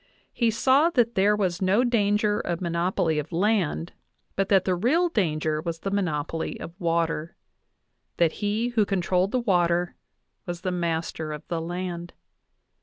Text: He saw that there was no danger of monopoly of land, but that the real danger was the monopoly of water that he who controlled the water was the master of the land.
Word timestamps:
He 0.33 0.49
saw 0.49 0.89
that 0.89 1.13
there 1.13 1.35
was 1.35 1.61
no 1.61 1.83
danger 1.83 2.39
of 2.39 2.59
monopoly 2.59 3.19
of 3.19 3.31
land, 3.31 3.93
but 4.35 4.49
that 4.49 4.65
the 4.65 4.73
real 4.73 5.09
danger 5.09 5.61
was 5.61 5.81
the 5.81 5.91
monopoly 5.91 6.59
of 6.59 6.73
water 6.79 7.35
that 8.17 8.31
he 8.41 8.69
who 8.69 8.83
controlled 8.83 9.29
the 9.31 9.39
water 9.39 9.93
was 10.47 10.61
the 10.61 10.71
master 10.71 11.31
of 11.31 11.47
the 11.49 11.61
land. 11.61 12.13